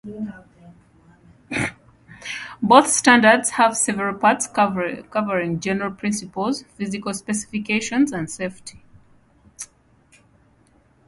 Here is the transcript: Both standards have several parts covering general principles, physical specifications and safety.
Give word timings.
Both 2.59 2.87
standards 2.87 3.51
have 3.51 3.77
several 3.77 4.17
parts 4.17 4.47
covering 4.47 5.59
general 5.59 5.91
principles, 5.91 6.63
physical 6.75 7.13
specifications 7.13 8.11
and 8.11 8.27
safety. 8.27 8.81